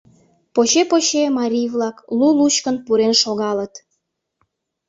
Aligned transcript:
Поче-поче 0.53 1.23
марий-влак 1.37 1.97
лу-лучкын 2.17 2.75
пурен 2.85 3.13
шогалыт. 3.21 3.73